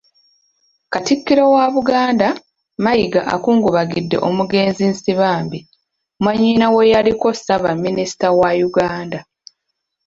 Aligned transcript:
Katikkiro 0.93 1.43
wa 1.55 1.65
Buganda, 1.75 2.29
Mayiga, 2.83 3.21
akungubagidde 3.35 4.17
omugenzi 4.27 4.83
Nsibambi, 4.91 5.59
mwannyina 6.23 6.65
w'eyaliko 6.75 7.27
Ssaabaminisita 7.33 8.27
wa 8.39 8.49
Uganda. 8.69 9.19